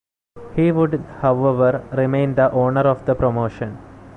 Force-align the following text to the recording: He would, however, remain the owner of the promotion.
He 0.55 0.71
would, 0.71 0.99
however, 1.21 1.85
remain 1.93 2.33
the 2.33 2.49
owner 2.51 2.81
of 2.81 3.05
the 3.05 3.13
promotion. 3.13 3.77